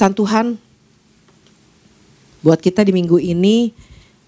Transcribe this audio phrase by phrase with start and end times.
[0.00, 0.56] Pesan Tuhan
[2.40, 3.68] buat kita di minggu ini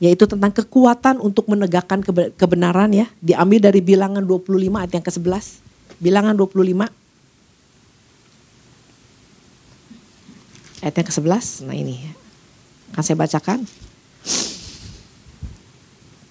[0.04, 2.04] yaitu tentang kekuatan untuk menegakkan
[2.36, 3.08] kebenaran ya.
[3.24, 5.64] Diambil dari bilangan 25 ayat yang ke-11.
[5.96, 6.92] Bilangan 25
[10.84, 11.44] ayat yang ke-11.
[11.64, 12.04] Nah ini
[12.92, 13.64] akan saya bacakan.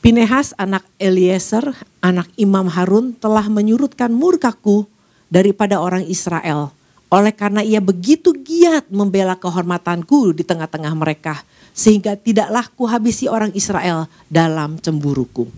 [0.05, 4.85] Pinehas anak Eliezer, anak Imam Harun telah menyurutkan murkaku
[5.34, 6.77] daripada orang Israel.
[7.11, 11.43] Oleh karena ia begitu giat membela kehormatanku di tengah-tengah mereka
[11.75, 15.51] sehingga tidaklah kuhabisi orang Israel dalam cemburuku.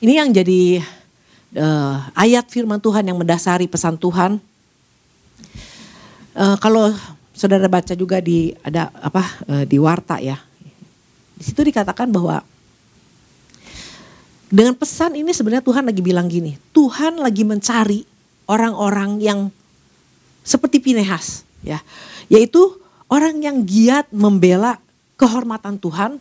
[0.00, 0.80] Ini yang jadi
[1.60, 4.40] uh, ayat firman Tuhan yang mendasari pesan Tuhan.
[6.32, 6.96] Uh, kalau
[7.36, 10.40] saudara baca juga di ada apa uh, di warta ya,
[11.36, 12.40] di situ dikatakan bahwa
[14.48, 18.00] dengan pesan ini sebenarnya Tuhan lagi bilang gini, Tuhan lagi mencari
[18.48, 19.52] orang-orang yang
[20.50, 21.78] seperti Pinehas ya,
[22.26, 22.58] yaitu
[23.06, 24.82] orang yang giat membela
[25.14, 26.18] kehormatan Tuhan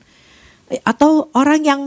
[0.85, 1.81] atau orang yang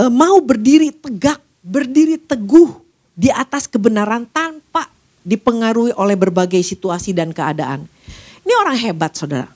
[0.00, 2.80] e, mau berdiri tegak, berdiri teguh
[3.12, 4.88] di atas kebenaran tanpa
[5.20, 7.84] dipengaruhi oleh berbagai situasi dan keadaan.
[8.42, 9.50] Ini orang hebat saudara.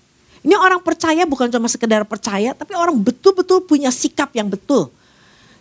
[0.47, 4.93] Ini orang percaya bukan cuma sekedar percaya tapi orang betul-betul punya sikap yang betul.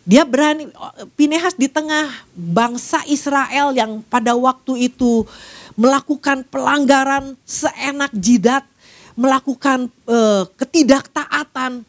[0.05, 0.69] Dia berani,
[1.17, 5.25] Pinehas di tengah bangsa Israel yang pada waktu itu
[5.75, 8.63] melakukan pelanggaran seenak jidat,
[9.15, 11.83] melakukan uh, ketidaktaatan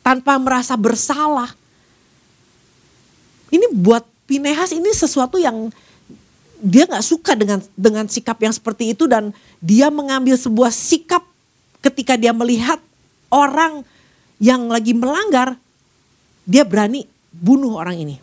[0.00, 1.52] tanpa merasa bersalah.
[3.50, 5.74] Ini buat Pinehas ini sesuatu yang
[6.62, 11.26] dia nggak suka dengan dengan sikap yang seperti itu dan dia mengambil sebuah sikap
[11.82, 12.78] ketika dia melihat
[13.26, 13.82] orang
[14.38, 15.58] yang lagi melanggar,
[16.46, 18.16] dia berani bunuh orang ini.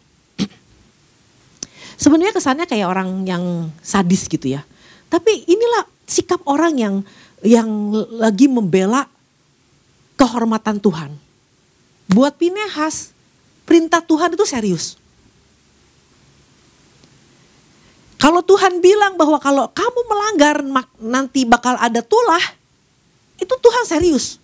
[1.98, 4.62] Sebenarnya kesannya kayak orang yang sadis gitu ya.
[5.10, 6.96] Tapi inilah sikap orang yang
[7.42, 7.70] yang
[8.18, 9.10] lagi membela
[10.18, 11.12] kehormatan Tuhan.
[12.08, 13.12] Buat Pinehas,
[13.66, 14.96] perintah Tuhan itu serius.
[18.18, 20.56] Kalau Tuhan bilang bahwa kalau kamu melanggar
[20.98, 22.42] nanti bakal ada tulah,
[23.38, 24.42] itu Tuhan serius.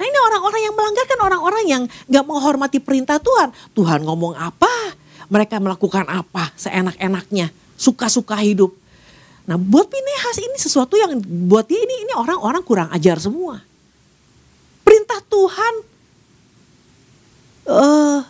[0.00, 3.52] Nah ini orang-orang yang melanggar kan orang-orang yang gak menghormati perintah Tuhan.
[3.76, 4.96] Tuhan ngomong apa,
[5.30, 8.74] mereka melakukan apa seenak-enaknya, suka-suka hidup.
[9.46, 13.62] Nah, buat Pinehas ini sesuatu yang buat dia ini ini orang-orang kurang ajar semua.
[14.82, 15.74] Perintah Tuhan,
[17.70, 18.20] uh,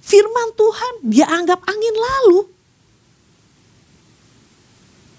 [0.00, 2.40] firman Tuhan dia anggap angin lalu.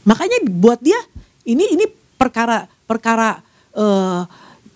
[0.10, 0.98] Makanya buat dia
[1.46, 1.86] ini ini
[2.18, 3.42] perkara perkara
[3.78, 4.26] uh,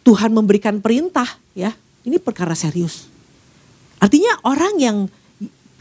[0.02, 1.74] Tuhan memberikan perintah ya,
[2.06, 3.10] ini perkara serius.
[4.02, 4.98] Artinya orang yang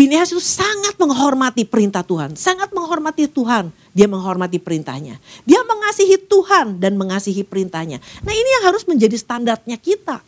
[0.00, 3.68] Pinehas itu sangat menghormati perintah Tuhan, sangat menghormati Tuhan.
[3.92, 5.20] Dia menghormati perintahnya.
[5.44, 8.00] Dia mengasihi Tuhan dan mengasihi perintahnya.
[8.24, 10.24] Nah ini yang harus menjadi standarnya kita.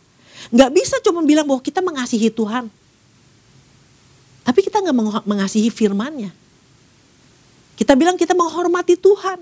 [0.53, 2.69] Gak bisa cuma bilang bahwa kita mengasihi Tuhan.
[4.45, 4.93] Tapi kita gak
[5.25, 6.29] mengasihi firmannya.
[7.73, 9.41] Kita bilang kita menghormati Tuhan.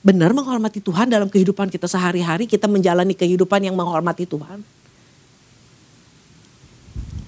[0.00, 2.48] Benar menghormati Tuhan dalam kehidupan kita sehari-hari.
[2.48, 4.64] Kita menjalani kehidupan yang menghormati Tuhan.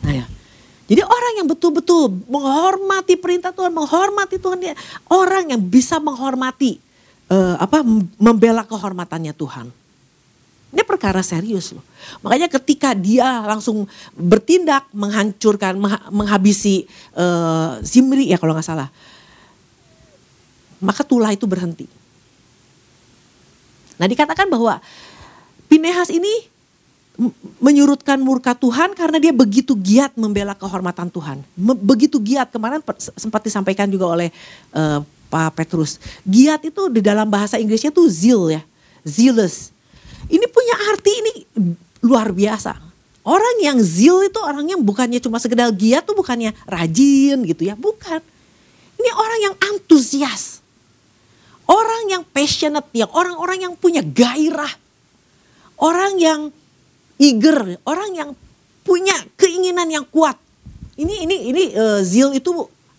[0.09, 0.25] Nah ya,
[0.85, 4.75] jadi orang yang betul-betul menghormati perintah Tuhan, menghormati Tuhan dia
[5.09, 6.77] orang yang bisa menghormati
[7.33, 7.81] uh, apa
[8.21, 9.73] membela kehormatannya Tuhan.
[10.75, 11.87] Ini perkara serius loh.
[12.27, 13.87] Makanya ketika dia langsung
[14.19, 15.79] bertindak menghancurkan,
[16.11, 18.91] menghabisi uh, Zimri ya kalau nggak salah.
[20.83, 21.87] Maka tulah itu berhenti.
[23.95, 24.83] Nah dikatakan bahwa
[25.75, 26.31] Pinehas ini
[27.63, 31.47] menyurutkan murka Tuhan karena dia begitu giat membela kehormatan Tuhan.
[31.79, 32.83] Begitu giat kemarin
[33.15, 34.35] sempat disampaikan juga oleh
[34.75, 34.99] uh,
[35.31, 36.03] Pak Petrus.
[36.27, 38.63] Giat itu di dalam bahasa Inggrisnya tuh zeal ya,
[39.07, 39.71] zealous.
[40.27, 41.33] Ini punya arti ini
[42.03, 42.83] luar biasa.
[43.25, 47.79] Orang yang zeal itu orang yang bukannya cuma sekedar giat tuh bukannya rajin gitu ya,
[47.79, 48.21] bukan.
[49.01, 50.61] Ini orang yang antusias.
[51.65, 54.69] Orang yang passionate, yang orang-orang yang punya gairah.
[55.81, 56.53] Orang yang
[57.19, 58.31] eager, orang yang
[58.85, 60.37] punya keinginan yang kuat.
[60.95, 62.53] Ini ini ini uh, zeal itu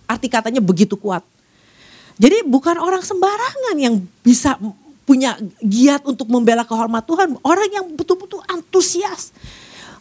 [0.09, 1.23] arti katanya begitu kuat.
[2.15, 4.55] Jadi bukan orang sembarangan yang bisa
[5.05, 9.35] punya giat untuk membela kehormat Tuhan, orang yang betul-betul antusias.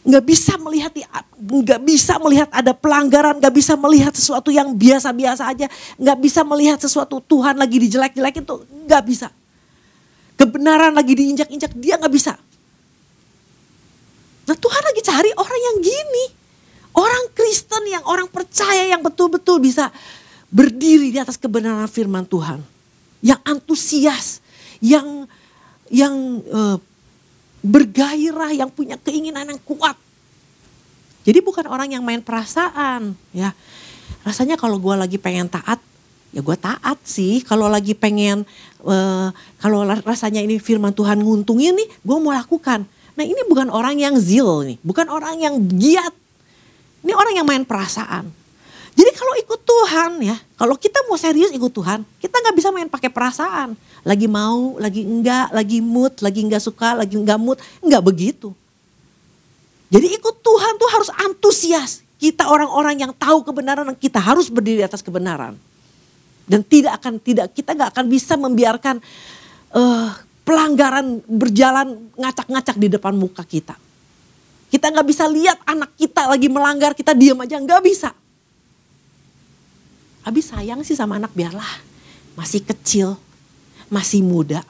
[0.05, 0.91] Nggak bisa melihat
[1.37, 5.67] nggak bisa melihat ada pelanggaran, nggak bisa melihat sesuatu yang biasa-biasa aja,
[5.97, 9.27] nggak bisa melihat sesuatu Tuhan lagi dijelek-jelekin itu nggak bisa.
[10.35, 12.37] Kebenaran lagi diinjak-injak dia nggak bisa.
[14.45, 16.25] Nah Tuhan lagi cari orang yang gini.
[16.95, 19.91] Orang Kristen yang orang percaya yang betul-betul bisa
[20.47, 22.63] berdiri di atas kebenaran firman Tuhan.
[23.19, 24.27] Yang antusias,
[24.79, 25.27] yang
[25.91, 26.15] yang
[26.49, 26.77] uh,
[27.65, 29.97] bergairah, yang punya keinginan yang kuat.
[31.25, 33.51] Jadi bukan orang yang main perasaan, ya.
[34.21, 35.81] Rasanya kalau gue lagi pengen taat,
[36.29, 37.41] ya gue taat sih.
[37.41, 38.45] Kalau lagi pengen,
[38.85, 42.85] uh, kalau rasanya ini firman Tuhan nguntungin nih, gue mau lakukan.
[43.15, 46.11] Nah ini bukan orang yang zil nih, bukan orang yang giat.
[47.05, 48.27] Ini orang yang main perasaan.
[48.95, 52.87] Jadi kalau ikut Tuhan ya, kalau kita mau serius ikut Tuhan, kita nggak bisa main
[52.87, 53.75] pakai perasaan.
[54.07, 58.55] Lagi mau, lagi enggak, lagi mood, lagi enggak suka, lagi enggak mood, enggak begitu.
[59.91, 62.03] Jadi ikut Tuhan tuh harus antusias.
[62.15, 65.59] Kita orang-orang yang tahu kebenaran kita harus berdiri atas kebenaran.
[66.47, 69.03] Dan tidak akan tidak kita nggak akan bisa membiarkan
[69.75, 70.09] uh,
[70.45, 73.73] pelanggaran berjalan ngacak-ngacak di depan muka kita.
[74.69, 78.13] Kita nggak bisa lihat anak kita lagi melanggar, kita diam aja nggak bisa.
[80.21, 81.67] Habis sayang sih sama anak biarlah
[82.37, 83.17] masih kecil,
[83.89, 84.61] masih muda.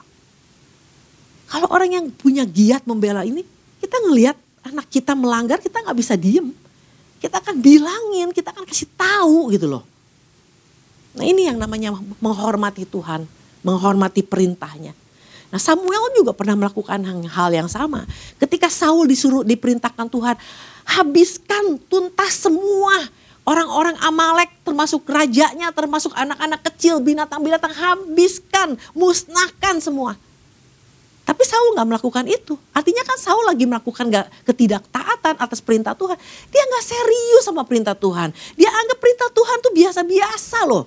[1.46, 3.44] Kalau orang yang punya giat membela ini,
[3.78, 4.36] kita ngelihat
[4.66, 6.50] anak kita melanggar kita nggak bisa diem.
[7.16, 9.84] Kita akan bilangin, kita akan kasih tahu gitu loh.
[11.16, 13.24] Nah ini yang namanya menghormati Tuhan,
[13.64, 14.92] menghormati perintahnya.
[15.50, 16.98] Nah Samuel juga pernah melakukan
[17.30, 18.02] hal yang sama.
[18.36, 20.36] Ketika Saul disuruh diperintahkan Tuhan,
[20.86, 22.94] habiskan tuntas semua
[23.46, 30.18] orang-orang Amalek termasuk rajanya, termasuk anak-anak kecil, binatang-binatang habiskan, musnahkan semua.
[31.26, 32.54] Tapi Saul nggak melakukan itu.
[32.70, 36.14] Artinya kan Saul lagi melakukan gak, ketidaktaatan atas perintah Tuhan.
[36.54, 38.30] Dia nggak serius sama perintah Tuhan.
[38.54, 40.86] Dia anggap perintah Tuhan tuh biasa-biasa loh.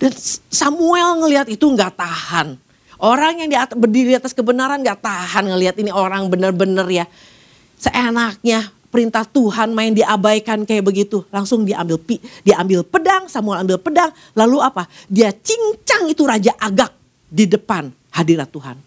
[0.00, 0.12] Dan
[0.48, 2.56] Samuel ngelihat itu nggak tahan.
[3.04, 7.04] Orang yang di atas, berdiri di atas kebenaran nggak tahan ngelihat ini orang bener-bener ya.
[7.76, 11.20] Seenaknya perintah Tuhan main diabaikan kayak begitu.
[11.28, 14.08] Langsung diambil pi, diambil pedang, Samuel ambil pedang.
[14.32, 14.88] Lalu apa?
[15.12, 16.96] Dia cincang itu Raja Agak
[17.28, 18.80] di depan hadirat Tuhan.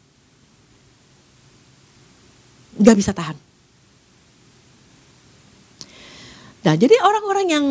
[2.81, 3.37] Gak bisa tahan.
[6.65, 7.65] Nah jadi orang-orang yang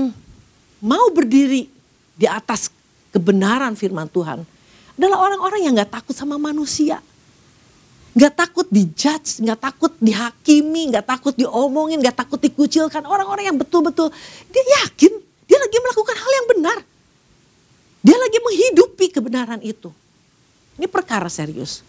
[0.78, 1.66] mau berdiri
[2.14, 2.70] di atas
[3.10, 4.46] kebenaran firman Tuhan
[4.96, 7.04] adalah orang-orang yang gak takut sama manusia.
[8.16, 13.04] Gak takut dijudge, gak takut dihakimi, gak takut diomongin, gak takut dikucilkan.
[13.04, 14.08] Orang-orang yang betul-betul
[14.48, 15.12] dia yakin
[15.46, 16.78] dia lagi melakukan hal yang benar.
[18.02, 19.90] Dia lagi menghidupi kebenaran itu.
[20.76, 21.82] Ini perkara serius.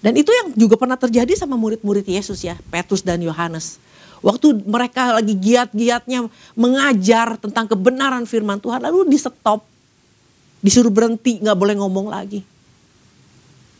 [0.00, 3.80] Dan itu yang juga pernah terjadi sama murid-murid Yesus ya, Petrus dan Yohanes.
[4.20, 9.64] Waktu mereka lagi giat-giatnya mengajar tentang kebenaran firman Tuhan, lalu di stop,
[10.66, 12.42] disuruh berhenti, nggak boleh ngomong lagi.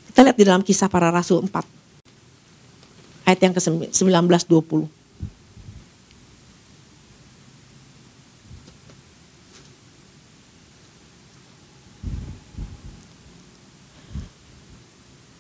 [0.06, 1.50] Kita lihat di dalam kisah para rasul 4,
[3.27, 4.87] ayat yang ke-19-20.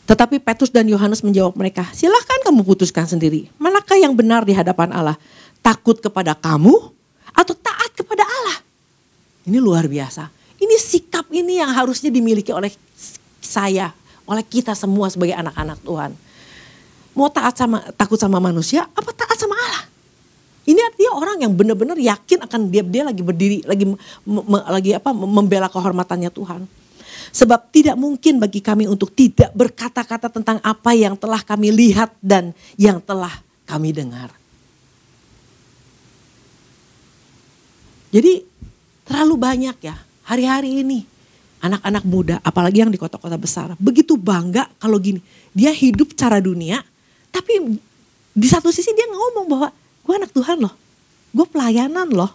[0.06, 3.50] Tetapi Petrus dan Yohanes menjawab mereka, silahkan kamu putuskan sendiri.
[3.58, 5.18] Manakah yang benar di hadapan Allah?
[5.62, 6.74] Takut kepada kamu
[7.34, 8.62] atau taat kepada Allah?
[9.50, 10.35] Ini luar biasa.
[10.56, 12.72] Ini sikap ini yang harusnya dimiliki oleh
[13.44, 13.92] saya,
[14.24, 16.10] oleh kita semua sebagai anak-anak Tuhan.
[17.16, 19.84] Mau taat sama takut sama manusia, apa taat sama Allah?
[20.66, 25.14] Ini artinya orang yang benar-benar yakin akan dia dia lagi berdiri, lagi me, lagi apa
[25.14, 26.66] membela kehormatannya Tuhan.
[27.36, 32.56] Sebab tidak mungkin bagi kami untuk tidak berkata-kata tentang apa yang telah kami lihat dan
[32.80, 33.32] yang telah
[33.68, 34.32] kami dengar.
[38.10, 38.40] Jadi
[39.04, 41.06] terlalu banyak ya hari-hari ini
[41.62, 45.22] anak-anak muda apalagi yang di kota-kota besar begitu bangga kalau gini
[45.56, 46.82] dia hidup cara dunia
[47.32, 47.80] tapi
[48.36, 49.68] di satu sisi dia ngomong bahwa
[50.04, 50.74] gue anak Tuhan loh
[51.32, 52.34] gue pelayanan loh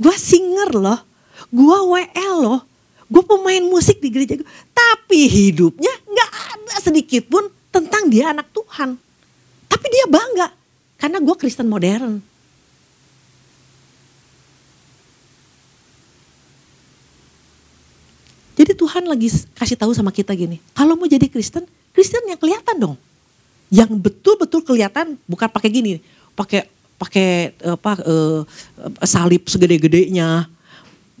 [0.00, 1.00] gue singer loh
[1.52, 2.60] gue WL loh
[3.06, 4.48] gue pemain musik di gereja gue.
[4.74, 8.98] Tapi hidupnya nggak ada sedikit pun tentang dia anak Tuhan.
[9.66, 10.48] Tapi dia bangga
[10.98, 12.18] karena gue Kristen modern.
[18.56, 22.76] Jadi Tuhan lagi kasih tahu sama kita gini, kalau mau jadi Kristen, Kristen yang kelihatan
[22.80, 22.96] dong.
[23.68, 26.00] Yang betul-betul kelihatan bukan pakai gini,
[26.32, 26.64] pakai
[26.96, 28.40] pakai apa uh,
[29.04, 30.48] salib segede-gedenya,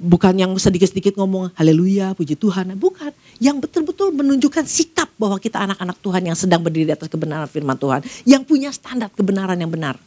[0.00, 3.12] bukan yang sedikit-sedikit ngomong haleluya, puji Tuhan, bukan.
[3.36, 7.76] Yang betul-betul menunjukkan sikap bahwa kita anak-anak Tuhan yang sedang berdiri di atas kebenaran firman
[7.76, 10.00] Tuhan, yang punya standar kebenaran yang benar.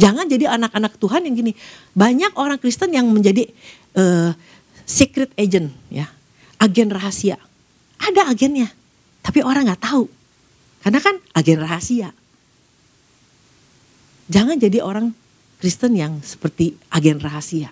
[0.00, 1.52] Jangan jadi anak-anak Tuhan yang gini.
[1.92, 3.52] Banyak orang Kristen yang menjadi
[3.94, 4.32] uh,
[4.88, 6.08] secret agent, ya,
[6.64, 7.36] agen rahasia.
[8.00, 8.72] Ada agennya,
[9.20, 10.08] tapi orang nggak tahu,
[10.80, 12.08] karena kan agen rahasia.
[14.32, 15.12] Jangan jadi orang
[15.60, 17.68] Kristen yang seperti agen rahasia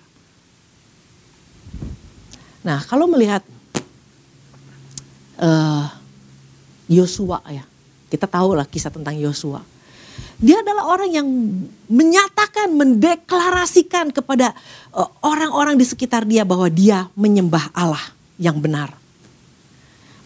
[2.63, 3.43] Nah kalau melihat
[5.37, 5.85] uh,
[6.87, 7.63] Yosua ya.
[8.07, 9.61] Kita tahu lah kisah tentang Yosua.
[10.37, 11.25] Dia adalah orang yang
[11.89, 14.53] menyatakan, mendeklarasikan kepada
[14.93, 18.03] eh, orang-orang di sekitar dia bahwa dia menyembah Allah
[18.37, 18.93] yang benar.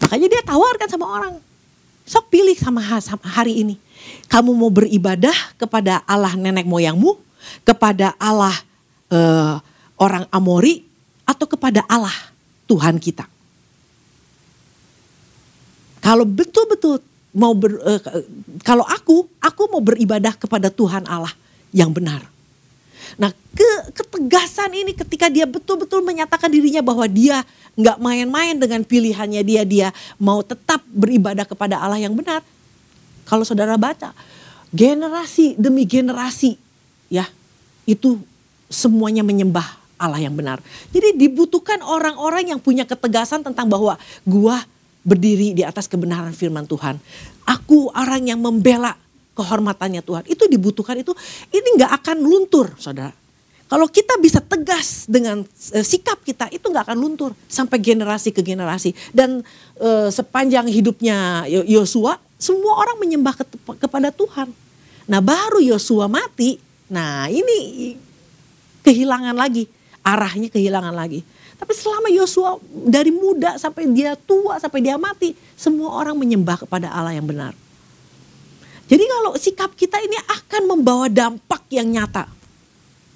[0.04, 1.34] Makanya dia tawarkan sama orang.
[2.08, 2.80] Sok pilih sama
[3.28, 3.76] hari ini.
[4.32, 7.20] Kamu mau beribadah kepada Allah nenek moyangmu,
[7.68, 8.56] kepada Allah
[9.12, 9.60] uh,
[10.00, 10.88] orang Amori,
[11.28, 12.14] atau kepada Allah
[12.64, 13.28] Tuhan kita.
[16.00, 17.04] Kalau betul-betul
[17.36, 18.00] mau ber, uh,
[18.64, 21.36] kalau aku, aku mau beribadah kepada Tuhan Allah
[21.76, 22.24] yang benar.
[23.16, 27.46] Nah ke, ketegasan ini ketika dia betul-betul menyatakan dirinya bahwa dia
[27.78, 29.88] nggak main-main dengan pilihannya dia dia
[30.20, 32.44] mau tetap beribadah kepada Allah yang benar.
[33.24, 34.12] Kalau saudara baca
[34.74, 36.60] generasi demi generasi
[37.08, 37.24] ya
[37.88, 38.20] itu
[38.68, 39.64] semuanya menyembah
[39.98, 40.62] Allah yang benar.
[40.92, 44.62] Jadi dibutuhkan orang-orang yang punya ketegasan tentang bahwa gua
[45.02, 47.00] berdiri di atas kebenaran firman Tuhan.
[47.48, 48.94] Aku orang yang membela
[49.38, 50.26] kehormatannya Tuhan.
[50.26, 51.14] Itu dibutuhkan itu
[51.54, 53.14] ini nggak akan luntur, saudara.
[53.68, 58.40] Kalau kita bisa tegas dengan uh, sikap kita itu nggak akan luntur sampai generasi ke
[58.40, 59.44] generasi dan
[59.78, 63.44] uh, sepanjang hidupnya Yosua semua orang menyembah ke,
[63.76, 64.48] kepada Tuhan.
[65.04, 66.56] Nah baru Yosua mati,
[66.88, 67.92] nah ini
[68.80, 69.68] kehilangan lagi
[70.00, 71.20] arahnya kehilangan lagi.
[71.58, 72.56] Tapi selama Yosua
[72.88, 77.52] dari muda sampai dia tua sampai dia mati semua orang menyembah kepada Allah yang benar.
[78.88, 82.38] Jadi kalau sikap kita ini akan membawa dampak yang nyata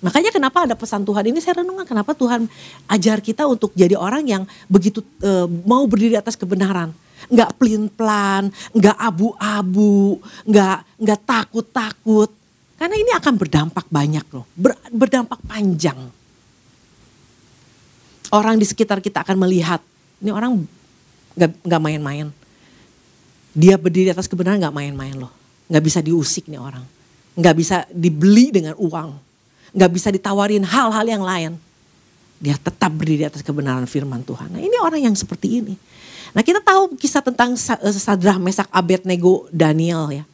[0.03, 2.51] Makanya kenapa ada pesan Tuhan ini saya renungkan kenapa Tuhan
[2.91, 6.91] ajar kita untuk jadi orang yang begitu e, mau berdiri atas kebenaran.
[7.31, 12.35] Nggak pelin-pelan, nggak abu-abu, nggak nggak takut-takut.
[12.75, 16.11] Karena ini akan berdampak banyak loh, ber, berdampak panjang.
[18.35, 19.79] Orang di sekitar kita akan melihat,
[20.19, 20.67] ini orang
[21.39, 22.27] nggak nggak main-main.
[23.55, 25.31] Dia berdiri atas kebenaran nggak main-main loh,
[25.73, 26.85] nggak bisa diusik nih orang,
[27.41, 29.33] nggak bisa dibeli dengan uang
[29.73, 31.53] nggak bisa ditawarin hal-hal yang lain.
[32.43, 34.53] Dia tetap berdiri atas kebenaran firman Tuhan.
[34.53, 35.75] Nah ini orang yang seperti ini.
[36.33, 40.25] Nah kita tahu kisah tentang eh, Sadrah, Mesak, Abednego, Daniel ya.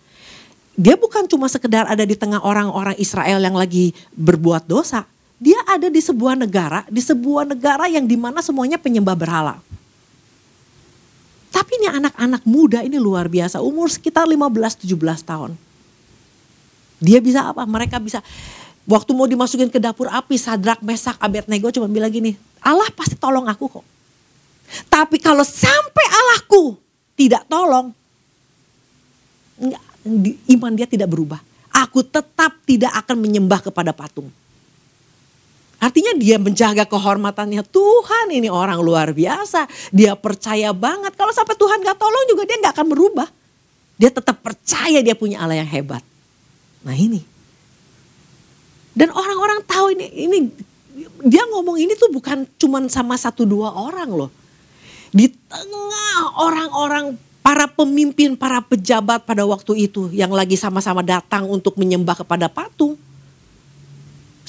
[0.78, 5.02] Dia bukan cuma sekedar ada di tengah orang-orang Israel yang lagi berbuat dosa.
[5.38, 9.58] Dia ada di sebuah negara, di sebuah negara yang di mana semuanya penyembah berhala.
[11.58, 14.94] Tapi ini anak-anak muda ini luar biasa, umur sekitar 15-17
[15.26, 15.58] tahun.
[17.02, 17.66] Dia bisa apa?
[17.66, 18.22] Mereka bisa
[18.88, 22.32] Waktu mau dimasukin ke dapur api, Sadrak, Mesak, Abednego cuma bilang gini,
[22.64, 23.84] Allah pasti tolong aku kok.
[24.88, 26.72] Tapi kalau sampai Allahku
[27.12, 27.92] tidak tolong,
[30.56, 31.36] iman dia tidak berubah.
[31.68, 34.32] Aku tetap tidak akan menyembah kepada patung.
[35.78, 39.70] Artinya dia menjaga kehormatannya Tuhan ini orang luar biasa.
[39.94, 43.28] Dia percaya banget kalau sampai Tuhan gak tolong juga dia gak akan berubah.
[43.98, 46.02] Dia tetap percaya dia punya Allah yang hebat.
[46.82, 47.38] Nah ini
[48.98, 50.38] dan orang-orang tahu ini ini
[51.22, 54.30] dia ngomong ini tuh bukan cuman sama satu dua orang loh.
[55.14, 61.78] Di tengah orang-orang para pemimpin, para pejabat pada waktu itu yang lagi sama-sama datang untuk
[61.78, 62.98] menyembah kepada patung.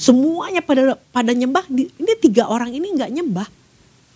[0.00, 3.48] Semuanya pada pada nyembah, ini tiga orang ini nggak nyembah.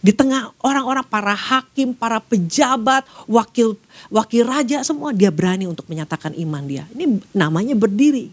[0.01, 3.77] Di tengah orang-orang para hakim, para pejabat, wakil
[4.09, 6.89] wakil raja semua dia berani untuk menyatakan iman dia.
[6.97, 8.33] Ini namanya berdiri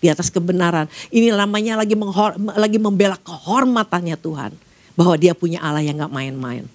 [0.00, 0.88] di atas kebenaran.
[1.08, 4.52] Ini namanya lagi menghor, lagi membela kehormatannya Tuhan.
[4.96, 6.68] Bahwa dia punya Allah yang gak main-main.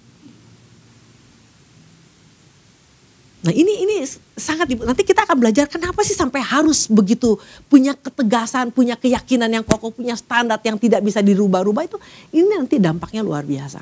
[3.46, 4.02] Nah ini ini
[4.34, 7.38] sangat nanti kita akan belajar kenapa sih sampai harus begitu
[7.70, 11.94] punya ketegasan, punya keyakinan yang kokoh, punya standar yang tidak bisa dirubah-rubah itu
[12.34, 13.78] ini nanti dampaknya luar biasa.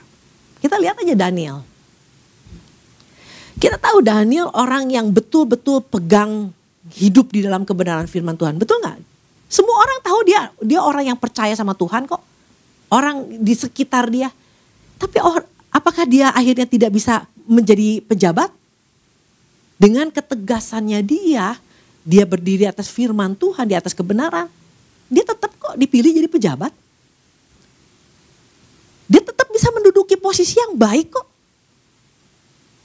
[0.61, 1.64] Kita lihat aja Daniel.
[3.56, 6.52] Kita tahu Daniel orang yang betul-betul pegang
[6.92, 8.61] hidup di dalam kebenaran firman Tuhan.
[8.61, 9.00] Betul nggak?
[9.49, 12.21] Semua orang tahu dia dia orang yang percaya sama Tuhan kok.
[12.92, 14.28] Orang di sekitar dia.
[15.00, 15.25] Tapi
[15.73, 18.52] apakah dia akhirnya tidak bisa menjadi pejabat?
[19.75, 21.59] Dengan ketegasannya dia,
[22.07, 24.47] dia berdiri atas firman Tuhan, di atas kebenaran.
[25.11, 26.73] Dia tetap kok dipilih jadi pejabat.
[29.09, 31.26] Dia tetap bisa menduduki posisi yang baik kok.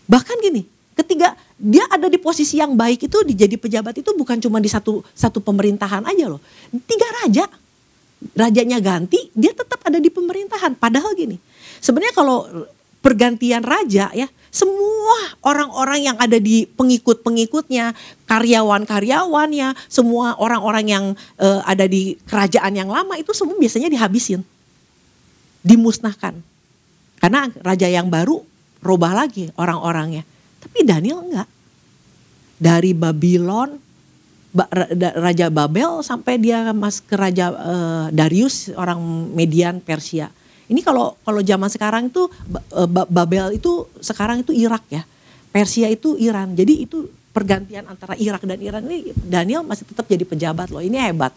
[0.09, 0.65] Bahkan gini,
[0.97, 5.05] ketika dia ada di posisi yang baik itu dijadi pejabat itu bukan cuma di satu
[5.13, 6.41] satu pemerintahan aja loh.
[6.87, 7.45] Tiga raja.
[8.35, 10.75] Rajanya ganti, dia tetap ada di pemerintahan.
[10.75, 11.39] Padahal gini,
[11.79, 12.67] sebenarnya kalau
[12.99, 17.93] pergantian raja ya, semua orang-orang yang ada di pengikut-pengikutnya,
[18.25, 21.05] karyawan-karyawannya, semua orang-orang yang
[21.37, 24.41] uh, ada di kerajaan yang lama itu semua biasanya dihabisin.
[25.61, 26.41] Dimusnahkan.
[27.19, 28.41] Karena raja yang baru
[28.81, 30.25] robah lagi orang-orangnya.
[30.59, 31.49] Tapi Daniel enggak.
[32.59, 33.79] dari Babylon,
[35.15, 38.99] Raja Babel sampai dia mas ke Raja uh, Darius orang
[39.31, 40.33] Median Persia.
[40.69, 42.29] Ini kalau kalau zaman sekarang itu
[42.77, 45.01] uh, Babel itu sekarang itu Irak ya,
[45.49, 46.53] Persia itu Iran.
[46.53, 50.85] Jadi itu pergantian antara Irak dan Iran ini Daniel masih tetap jadi pejabat loh.
[50.85, 51.33] Ini hebat.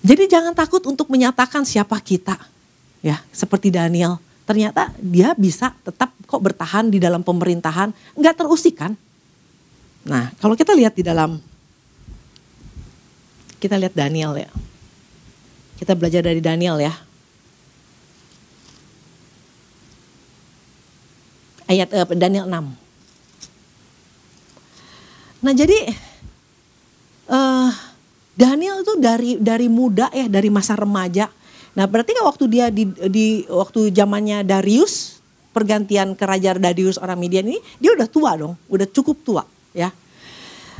[0.00, 2.40] Jadi jangan takut untuk menyatakan siapa kita,
[3.04, 4.16] ya seperti Daniel.
[4.48, 8.96] Ternyata dia bisa tetap kok bertahan di dalam pemerintahan, nggak terusik kan?
[10.06, 11.36] Nah, kalau kita lihat di dalam
[13.60, 14.50] kita lihat Daniel ya.
[15.76, 16.94] Kita belajar dari Daniel ya.
[21.66, 22.62] Ayat uh, Daniel 6.
[25.46, 25.78] Nah, jadi
[27.30, 27.70] uh,
[28.38, 31.28] Daniel itu dari dari muda ya, dari masa remaja.
[31.76, 35.16] Nah, berarti kan waktu dia di, di waktu zamannya Darius,
[35.56, 39.42] pergantian kerajaan Darius orang Midian ini, dia udah tua dong, udah cukup tua
[39.72, 39.88] ya.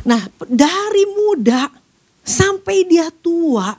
[0.05, 1.73] Nah dari muda
[2.21, 3.73] sampai dia tua,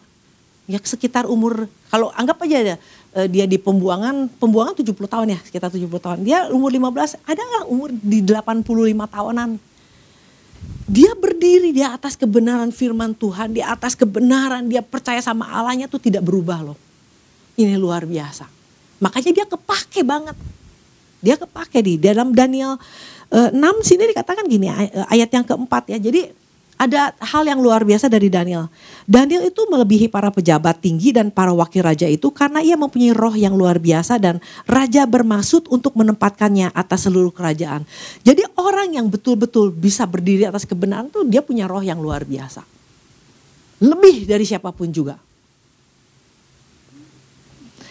[0.66, 2.82] ya sekitar umur, kalau anggap aja
[3.14, 6.18] ya, dia di pembuangan, pembuangan 70 tahun ya, sekitar 70 tahun.
[6.26, 8.64] Dia umur 15, ada nggak umur di 85
[9.08, 9.50] tahunan?
[10.88, 16.00] Dia berdiri di atas kebenaran firman Tuhan, di atas kebenaran dia percaya sama Allahnya tuh
[16.00, 16.78] tidak berubah loh.
[17.60, 18.48] Ini luar biasa.
[19.04, 20.38] Makanya dia kepake banget.
[21.20, 22.80] Dia kepake di dalam Daniel
[23.30, 25.98] 6 eh, sini dikatakan gini eh, ayat yang keempat ya.
[26.00, 26.32] Jadi
[26.78, 28.70] ada hal yang luar biasa dari Daniel.
[29.10, 33.34] Daniel itu melebihi para pejabat tinggi dan para wakil raja itu karena ia mempunyai roh
[33.34, 34.38] yang luar biasa dan
[34.70, 37.82] raja bermaksud untuk menempatkannya atas seluruh kerajaan.
[38.22, 42.62] Jadi orang yang betul-betul bisa berdiri atas kebenaran itu dia punya roh yang luar biasa.
[43.82, 45.18] Lebih dari siapa pun juga.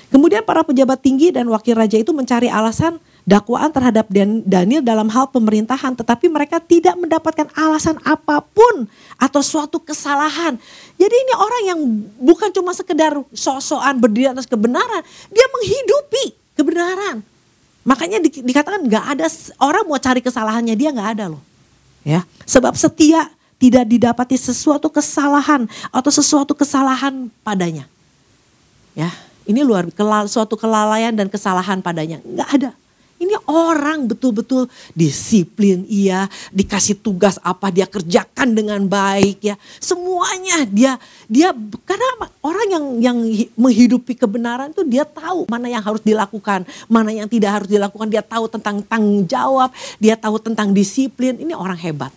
[0.07, 4.07] Kemudian para pejabat tinggi dan wakil raja itu mencari alasan dakwaan terhadap
[4.47, 8.87] Daniel dalam hal pemerintahan, tetapi mereka tidak mendapatkan alasan apa pun
[9.19, 10.55] atau suatu kesalahan.
[10.95, 11.81] Jadi ini orang yang
[12.23, 15.03] bukan cuma sekedar sok-sokan berdiri atas kebenaran,
[15.35, 17.27] dia menghidupi kebenaran.
[17.83, 19.27] Makanya di, dikatakan nggak ada
[19.59, 21.43] orang mau cari kesalahannya dia nggak ada loh.
[22.07, 23.27] Ya, sebab setia
[23.59, 27.91] tidak didapati sesuatu kesalahan atau sesuatu kesalahan padanya.
[28.95, 29.11] Ya,
[29.51, 29.91] ini luar
[30.31, 32.71] suatu kelalaian dan kesalahan padanya nggak ada.
[33.17, 39.57] Ini orang betul-betul disiplin iya, dikasih tugas apa dia kerjakan dengan baik ya.
[39.81, 41.57] Semuanya dia dia
[41.89, 43.19] karena orang yang yang
[43.57, 48.13] menghidupi kebenaran itu dia tahu mana yang harus dilakukan, mana yang tidak harus dilakukan.
[48.13, 51.41] Dia tahu tentang tanggung jawab, dia tahu tentang disiplin.
[51.41, 52.13] Ini orang hebat.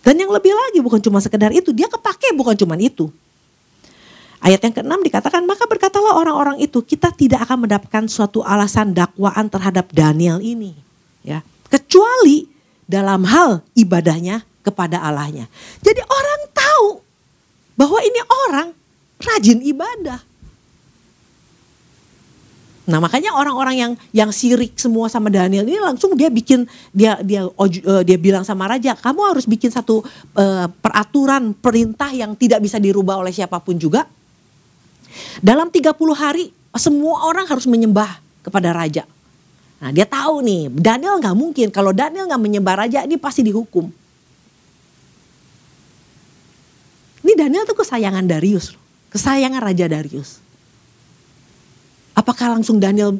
[0.00, 3.12] Dan yang lebih lagi bukan cuma sekedar itu, dia kepake bukan cuma itu.
[4.40, 9.52] Ayat yang keenam dikatakan, maka berkatalah orang-orang itu, kita tidak akan mendapatkan suatu alasan dakwaan
[9.52, 10.72] terhadap Daniel ini.
[11.20, 12.48] ya Kecuali
[12.88, 15.44] dalam hal ibadahnya kepada Allahnya.
[15.84, 16.86] Jadi orang tahu
[17.76, 18.68] bahwa ini orang
[19.20, 20.20] rajin ibadah.
[22.90, 27.46] Nah makanya orang-orang yang yang sirik semua sama Daniel ini langsung dia bikin dia dia
[27.46, 30.02] uh, dia bilang sama raja kamu harus bikin satu
[30.34, 34.10] uh, peraturan perintah yang tidak bisa dirubah oleh siapa pun juga
[35.42, 39.04] dalam 30 hari semua orang harus menyembah kepada raja.
[39.80, 43.88] Nah dia tahu nih Daniel nggak mungkin kalau Daniel nggak menyembah raja ini pasti dihukum.
[47.20, 48.74] Ini Daniel tuh kesayangan Darius,
[49.12, 50.40] kesayangan Raja Darius.
[52.16, 53.12] Apakah langsung Daniel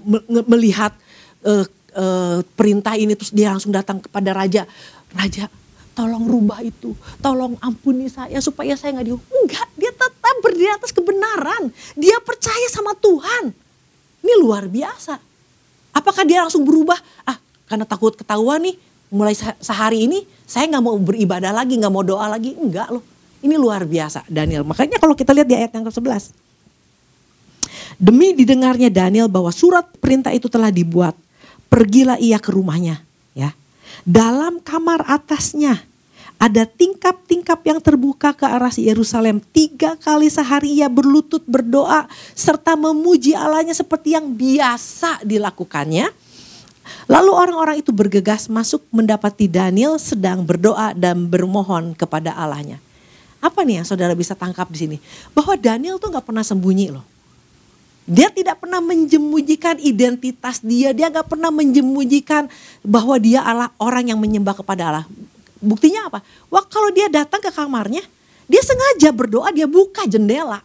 [0.48, 0.96] melihat
[1.44, 4.64] uh, uh, perintah ini terus dia langsung datang kepada raja,
[5.12, 5.52] raja
[5.92, 9.30] tolong rubah itu, tolong ampuni saya supaya saya nggak dihukum.
[9.44, 11.74] Enggak, dia tetap berdiri atas kebenaran.
[11.98, 13.50] Dia percaya sama Tuhan.
[14.20, 15.18] Ini luar biasa.
[15.90, 16.96] Apakah dia langsung berubah?
[17.26, 18.76] Ah, karena takut ketahuan nih,
[19.10, 22.54] mulai sehari ini saya nggak mau beribadah lagi, nggak mau doa lagi.
[22.54, 23.02] Enggak loh.
[23.40, 24.62] Ini luar biasa Daniel.
[24.62, 26.36] Makanya kalau kita lihat di ayat yang ke-11.
[28.00, 31.12] Demi didengarnya Daniel bahwa surat perintah itu telah dibuat,
[31.68, 33.04] pergilah ia ke rumahnya,
[33.36, 33.52] ya.
[34.08, 35.84] Dalam kamar atasnya
[36.40, 39.44] ada tingkap-tingkap yang terbuka ke arah Yerusalem.
[39.52, 46.08] Tiga kali sehari ia berlutut berdoa serta memuji Allahnya seperti yang biasa dilakukannya.
[47.12, 52.80] Lalu orang-orang itu bergegas masuk mendapati Daniel sedang berdoa dan bermohon kepada Allahnya.
[53.40, 54.96] Apa nih yang saudara bisa tangkap di sini?
[55.36, 57.04] Bahwa Daniel tuh gak pernah sembunyi loh.
[58.08, 62.48] Dia tidak pernah menjemujikan identitas dia, dia gak pernah menjemujikan
[62.82, 65.06] bahwa dia Allah orang yang menyembah kepada Allah.
[65.60, 66.24] Buktinya apa?
[66.48, 68.00] Wah kalau dia datang ke kamarnya,
[68.48, 70.64] dia sengaja berdoa, dia buka jendela.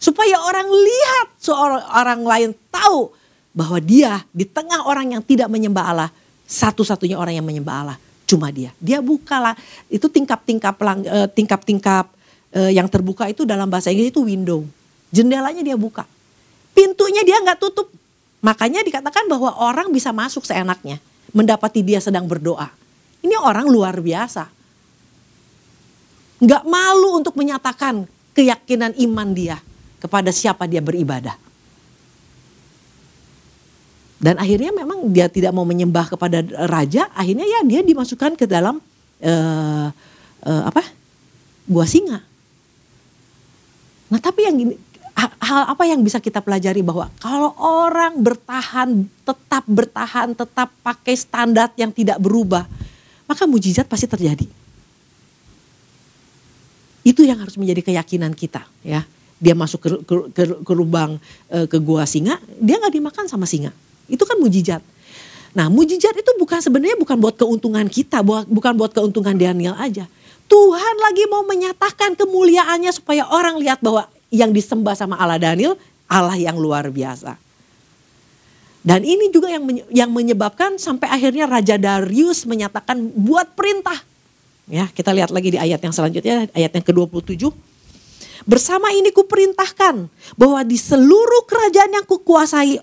[0.00, 3.12] Supaya orang lihat, seorang orang lain tahu
[3.52, 6.10] bahwa dia di tengah orang yang tidak menyembah Allah,
[6.48, 7.98] satu-satunya orang yang menyembah Allah.
[8.30, 8.70] cuma dia.
[8.78, 9.58] Dia bukalah
[9.90, 12.06] itu tingkap-tingkap uh, tingkap-tingkap
[12.54, 14.62] uh, yang terbuka itu dalam bahasa Inggris itu window.
[15.10, 16.06] Jendelanya dia buka.
[16.70, 17.90] Pintunya dia nggak tutup.
[18.38, 21.02] Makanya dikatakan bahwa orang bisa masuk seenaknya,
[21.34, 22.70] mendapati dia sedang berdoa.
[23.20, 24.48] Ini orang luar biasa.
[26.40, 29.60] Nggak malu untuk menyatakan keyakinan iman dia
[30.00, 31.36] kepada siapa dia beribadah.
[34.20, 38.76] Dan akhirnya memang dia tidak mau menyembah kepada raja, akhirnya ya dia dimasukkan ke dalam
[39.24, 39.88] uh,
[40.44, 40.84] uh, apa?
[41.64, 42.20] gua singa.
[44.12, 44.74] Nah, tapi yang gini,
[45.16, 51.72] hal apa yang bisa kita pelajari bahwa kalau orang bertahan, tetap bertahan, tetap pakai standar
[51.80, 52.68] yang tidak berubah,
[53.30, 54.50] maka mujizat pasti terjadi.
[57.06, 59.06] Itu yang harus menjadi keyakinan kita, ya.
[59.38, 63.46] Dia masuk ke, ke, ke, ke lubang eh, ke gua singa, dia nggak dimakan sama
[63.46, 63.70] singa
[64.10, 64.82] itu kan mujizat.
[65.54, 70.10] Nah mujizat itu bukan sebenarnya bukan buat keuntungan kita, bukan buat keuntungan Daniel aja.
[70.50, 75.78] Tuhan lagi mau menyatakan kemuliaannya supaya orang lihat bahwa yang disembah sama Allah Daniel
[76.10, 77.38] Allah yang luar biasa.
[78.80, 83.96] Dan ini juga yang yang menyebabkan sampai akhirnya Raja Darius menyatakan buat perintah.
[84.70, 87.50] Ya, kita lihat lagi di ayat yang selanjutnya, ayat yang ke-27.
[88.46, 92.80] Bersama ini kuperintahkan bahwa di seluruh kerajaan yang kukuasai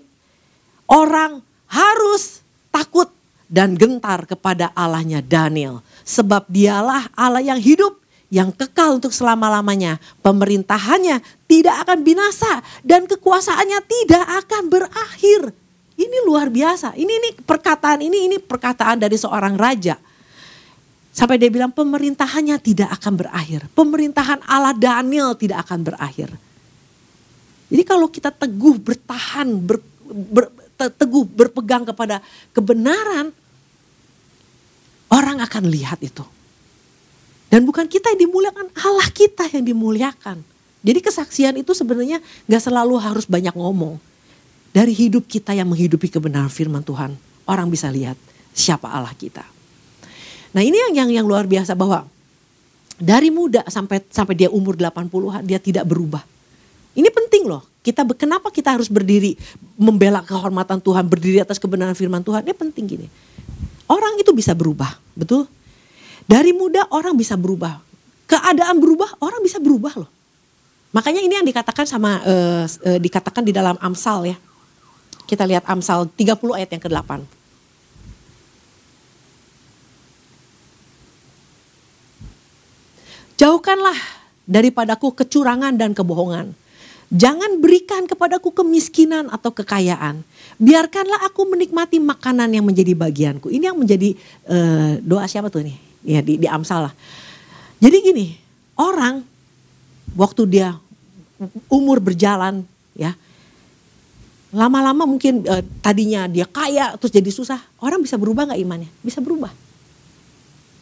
[0.87, 2.39] Orang harus
[2.71, 3.11] takut
[3.51, 5.83] dan gentar kepada Allahnya Daniel.
[6.07, 7.99] Sebab dialah Allah yang hidup,
[8.31, 9.99] yang kekal untuk selama-lamanya.
[10.23, 11.19] Pemerintahannya
[11.51, 15.51] tidak akan binasa dan kekuasaannya tidak akan berakhir.
[15.97, 16.93] Ini luar biasa.
[16.93, 19.97] Ini ini perkataan ini ini perkataan dari seorang raja.
[21.09, 23.65] Sampai dia bilang pemerintahannya tidak akan berakhir.
[23.73, 26.29] Pemerintahan Allah Daniel tidak akan berakhir.
[27.73, 32.21] Jadi kalau kita teguh bertahan ber, ber, teguh berpegang kepada
[32.53, 33.33] kebenaran,
[35.09, 36.21] orang akan lihat itu.
[37.49, 40.45] Dan bukan kita yang dimuliakan, Allah kita yang dimuliakan.
[40.85, 43.97] Jadi kesaksian itu sebenarnya gak selalu harus banyak ngomong.
[44.77, 47.17] Dari hidup kita yang menghidupi kebenaran firman Tuhan,
[47.49, 48.13] orang bisa lihat
[48.53, 49.41] siapa Allah kita.
[50.53, 52.05] Nah ini yang yang, yang luar biasa bahwa
[53.01, 56.21] dari muda sampai sampai dia umur 80-an dia tidak berubah.
[56.93, 57.65] Ini penting loh.
[57.81, 59.33] Kita kenapa kita harus berdiri
[59.81, 62.45] membela kehormatan Tuhan, berdiri atas kebenaran firman Tuhan?
[62.45, 63.07] Ini penting gini.
[63.89, 65.49] Orang itu bisa berubah, betul?
[66.29, 67.81] Dari muda orang bisa berubah.
[68.29, 70.09] Keadaan berubah, orang bisa berubah loh.
[70.93, 74.37] Makanya ini yang dikatakan sama uh, uh, dikatakan di dalam Amsal ya.
[75.27, 77.11] Kita lihat Amsal 30 ayat yang ke-8.
[83.37, 83.99] Jauhkanlah
[84.49, 86.57] daripadaku kecurangan dan kebohongan
[87.07, 90.27] Jangan berikan kepadaku kemiskinan atau kekayaan.
[90.59, 93.47] Biarkanlah aku menikmati makanan yang menjadi bagianku.
[93.47, 94.11] Ini yang menjadi
[94.51, 95.77] uh, doa siapa tuh nih?
[96.03, 96.93] Ya di, di Amsal lah.
[97.79, 98.27] Jadi gini,
[98.75, 99.23] orang
[100.19, 100.75] waktu dia
[101.71, 103.15] umur berjalan ya,
[104.55, 107.59] lama-lama mungkin uh, tadinya dia kaya terus jadi susah.
[107.83, 108.89] Orang bisa berubah nggak imannya?
[109.03, 109.51] Bisa berubah.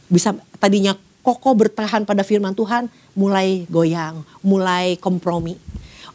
[0.09, 0.93] Bisa tadinya
[1.25, 2.85] kokoh bertahan pada firman Tuhan,
[3.17, 5.57] mulai goyang, mulai kompromi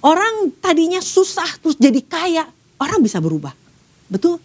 [0.00, 2.48] Orang tadinya susah terus jadi kaya,
[2.80, 3.52] orang bisa berubah.
[4.08, 4.40] Betul?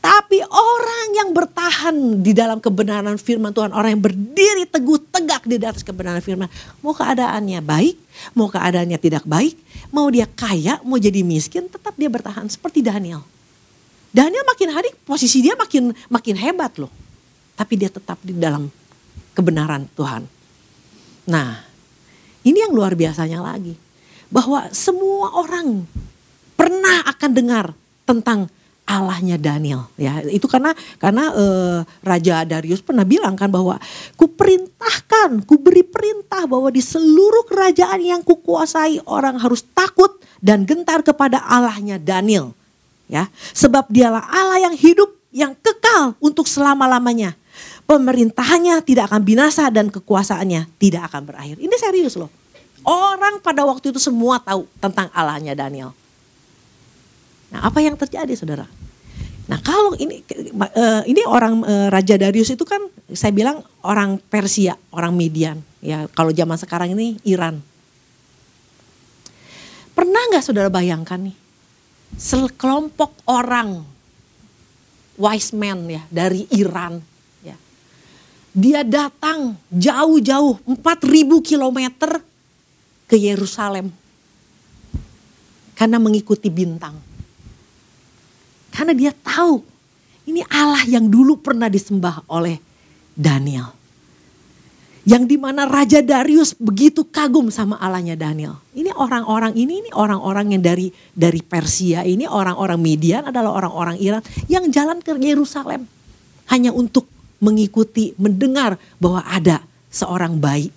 [0.00, 5.60] Tapi orang yang bertahan di dalam kebenaran firman Tuhan, orang yang berdiri teguh tegak di
[5.60, 6.48] atas kebenaran firman,
[6.80, 8.00] mau keadaannya baik,
[8.32, 9.60] mau keadaannya tidak baik,
[9.92, 13.20] mau dia kaya, mau jadi miskin, tetap dia bertahan seperti Daniel.
[14.10, 16.90] Daniel makin hari posisi dia makin makin hebat loh.
[17.54, 18.72] Tapi dia tetap di dalam
[19.36, 20.24] kebenaran Tuhan.
[21.28, 21.60] Nah,
[22.40, 23.76] ini yang luar biasanya lagi
[24.32, 25.84] bahwa semua orang
[26.56, 27.66] pernah akan dengar
[28.08, 28.48] tentang
[28.90, 30.18] Allahnya Daniel ya.
[30.26, 33.78] Itu karena karena uh, Raja Darius pernah bilang kan bahwa
[34.18, 40.66] ku perintahkan ku beri perintah bahwa di seluruh kerajaan yang kukuasai orang harus takut dan
[40.66, 42.50] gentar kepada Allahnya Daniel
[43.06, 43.30] ya.
[43.54, 47.38] Sebab dialah Allah yang hidup yang kekal untuk selama-lamanya.
[47.86, 51.58] Pemerintahannya tidak akan binasa dan kekuasaannya tidak akan berakhir.
[51.58, 52.30] Ini serius loh.
[52.86, 55.90] Orang pada waktu itu semua tahu tentang Allahnya Daniel.
[57.50, 58.70] Nah, apa yang terjadi, saudara?
[59.50, 60.22] Nah, kalau ini
[60.62, 62.78] uh, ini orang uh, Raja Darius itu kan
[63.10, 65.58] saya bilang orang Persia, orang Median.
[65.82, 67.58] Ya, kalau zaman sekarang ini Iran.
[69.90, 71.34] Pernah nggak saudara bayangkan nih,
[72.14, 73.82] sekelompok orang
[75.18, 77.02] wise man ya dari Iran,
[77.42, 77.58] ya,
[78.54, 80.78] dia datang jauh-jauh 4000
[81.42, 82.22] kilometer
[83.10, 83.90] ke Yerusalem
[85.74, 87.09] karena mengikuti bintang.
[88.70, 89.60] Karena dia tahu
[90.30, 92.62] ini Allah yang dulu pernah disembah oleh
[93.18, 93.74] Daniel.
[95.02, 98.60] Yang di mana Raja Darius begitu kagum sama Allahnya Daniel.
[98.76, 104.22] Ini orang-orang ini, ini orang-orang yang dari dari Persia ini, orang-orang Midian adalah orang-orang Iran
[104.46, 105.88] yang jalan ke Yerusalem
[106.52, 107.08] hanya untuk
[107.40, 110.68] mengikuti, mendengar bahwa ada seorang bayi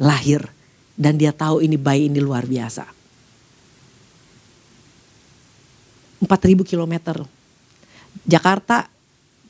[0.00, 0.48] lahir
[0.96, 2.99] dan dia tahu ini bayi ini luar biasa.
[6.20, 7.16] 4000 kilometer.
[8.28, 8.90] Jakarta,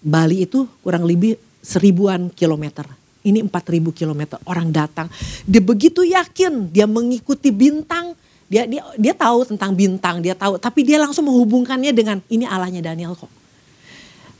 [0.01, 2.87] Bali itu kurang lebih seribuan kilometer.
[3.21, 5.13] Ini 4000 kilometer orang datang.
[5.45, 8.17] Dia begitu yakin dia mengikuti bintang.
[8.51, 12.83] Dia dia dia tahu tentang bintang, dia tahu, tapi dia langsung menghubungkannya dengan ini Allahnya
[12.83, 13.31] Daniel kok.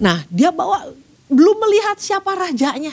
[0.01, 0.91] Nah, dia bawa
[1.31, 2.91] belum melihat siapa rajanya.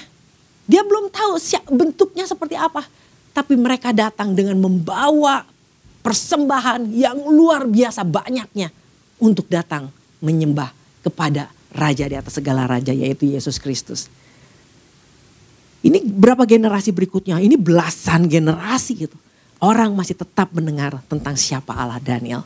[0.67, 1.39] Dia belum tahu
[1.71, 2.83] bentuknya seperti apa.
[3.31, 5.47] Tapi mereka datang dengan membawa
[6.03, 8.69] persembahan yang luar biasa banyaknya
[9.17, 9.89] untuk datang
[10.21, 10.73] menyembah
[11.05, 14.09] kepada raja di atas segala raja yaitu Yesus Kristus.
[15.85, 17.37] Ini berapa generasi berikutnya?
[17.37, 19.17] Ini belasan generasi gitu.
[19.57, 22.45] Orang masih tetap mendengar tentang siapa Allah Daniel.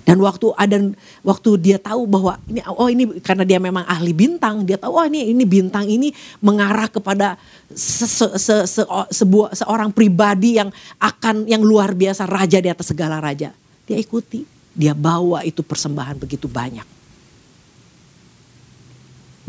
[0.00, 0.80] Dan waktu ada
[1.20, 5.04] waktu dia tahu bahwa ini oh ini karena dia memang ahli bintang, dia tahu oh
[5.04, 6.08] ini ini bintang ini
[6.40, 7.36] mengarah kepada
[7.68, 12.90] se, se, se, se, sebuah seorang pribadi yang akan yang luar biasa raja di atas
[12.90, 13.52] segala raja.
[13.84, 14.40] Dia ikuti,
[14.74, 16.86] dia bawa itu persembahan begitu banyak.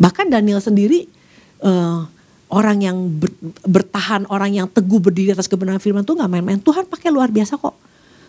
[0.02, 1.06] Bahkan Daniel sendiri
[1.62, 2.10] uh,
[2.50, 3.30] orang yang ber,
[3.62, 6.60] bertahan, orang yang teguh berdiri atas kebenaran firman tuh nggak main-main.
[6.60, 7.78] Tuhan pakai luar biasa kok.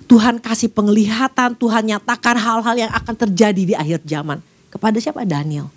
[0.06, 4.44] Tuhan kasih penglihatan, Tuhan nyatakan hal-hal yang akan terjadi di akhir zaman.
[4.68, 5.24] Kepada siapa?
[5.24, 5.72] Daniel.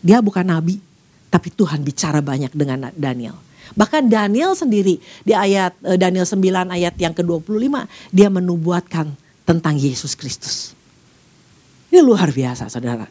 [0.00, 0.80] Dia bukan nabi,
[1.28, 3.36] tapi Tuhan bicara banyak dengan Daniel.
[3.72, 10.16] Bahkan Daniel sendiri di ayat eh, Daniel 9 ayat yang ke-25 dia menubuatkan tentang Yesus
[10.16, 10.72] Kristus.
[11.92, 13.06] Ini luar biasa saudara.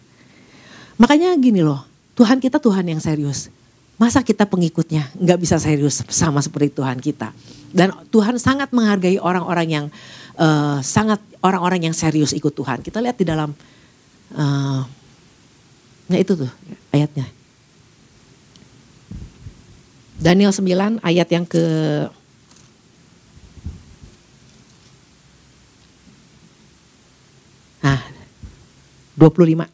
[1.00, 1.82] Makanya gini loh,
[2.14, 3.50] Tuhan kita Tuhan yang serius.
[3.98, 7.32] Masa kita pengikutnya nggak bisa serius sama seperti Tuhan kita.
[7.74, 9.86] Dan Tuhan sangat menghargai orang-orang yang
[10.38, 12.82] uh, sangat orang-orang yang serius ikut Tuhan.
[12.82, 13.54] Kita lihat di dalam,
[14.34, 14.82] uh,
[16.10, 16.52] nah itu tuh
[16.94, 17.26] ayatnya.
[20.24, 21.64] Daniel 9 ayat yang ke
[29.16, 29.70] 25.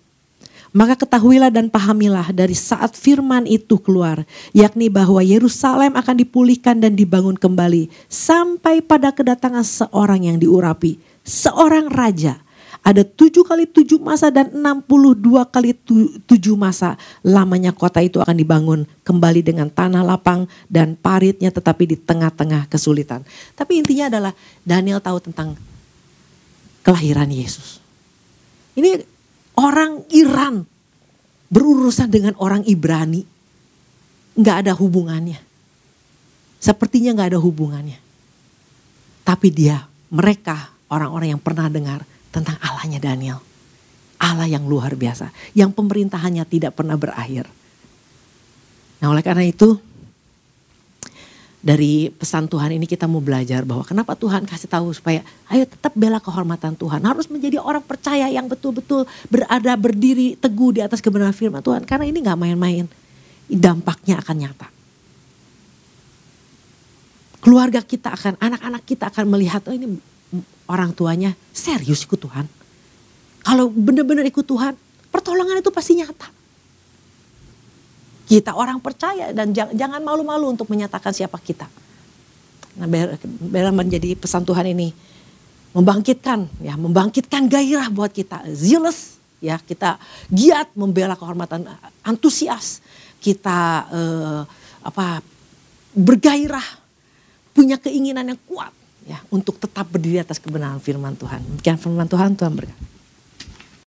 [0.69, 4.21] Maka ketahuilah dan pahamilah dari saat firman itu keluar,
[4.53, 11.89] yakni bahwa Yerusalem akan dipulihkan dan dibangun kembali sampai pada kedatangan seorang yang diurapi, seorang
[11.89, 12.37] raja.
[12.79, 15.75] Ada tujuh kali tujuh masa dan enam puluh dua kali
[16.23, 21.97] tujuh masa lamanya kota itu akan dibangun kembali dengan tanah lapang dan paritnya tetapi di
[21.99, 23.25] tengah-tengah kesulitan.
[23.57, 24.31] Tapi intinya adalah
[24.63, 25.59] Daniel tahu tentang
[26.85, 27.83] kelahiran Yesus.
[28.79, 29.18] Ini
[29.59, 30.63] orang Iran
[31.51, 33.27] berurusan dengan orang Ibrani.
[34.39, 35.39] Nggak ada hubungannya.
[36.63, 37.99] Sepertinya nggak ada hubungannya.
[39.27, 39.83] Tapi dia,
[40.15, 43.39] mereka orang-orang yang pernah dengar tentang Allahnya Daniel.
[44.19, 45.31] Allah yang luar biasa.
[45.55, 47.47] Yang pemerintahannya tidak pernah berakhir.
[48.99, 49.79] Nah oleh karena itu
[51.59, 55.19] dari pesan Tuhan ini kita mau belajar bahwa kenapa Tuhan kasih tahu supaya
[55.51, 57.03] ayo tetap bela kehormatan Tuhan.
[57.03, 61.83] Harus menjadi orang percaya yang betul-betul berada berdiri teguh di atas kebenaran firman Tuhan.
[61.83, 62.87] Karena ini gak main-main.
[63.51, 64.67] Dampaknya akan nyata.
[67.43, 69.99] Keluarga kita akan, anak-anak kita akan melihat oh ini
[70.71, 72.47] orang tuanya serius ikut Tuhan.
[73.43, 74.79] Kalau benar-benar ikut Tuhan,
[75.11, 76.38] pertolongan itu pasti nyata.
[78.29, 81.65] Kita orang percaya dan jangan malu-malu untuk menyatakan siapa kita.
[82.77, 84.93] Nah, biar menjadi pesan Tuhan ini
[85.73, 89.97] membangkitkan ya, membangkitkan gairah buat kita, zealous ya, kita
[90.29, 91.65] giat membela kehormatan,
[92.05, 92.85] antusias,
[93.17, 94.41] kita eh,
[94.85, 95.25] apa
[95.97, 96.65] bergairah,
[97.57, 98.71] punya keinginan yang kuat
[99.09, 101.41] ya untuk tetap berdiri atas kebenaran firman Tuhan.
[101.41, 102.98] Demikian firman Tuhan, Tuhan berkata.